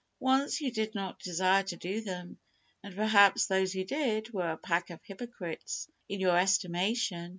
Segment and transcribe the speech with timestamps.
[0.19, 2.39] Once you did not desire to do them,
[2.81, 7.29] and, perhaps, those who did, were a pack of hypocrites, in your estimation.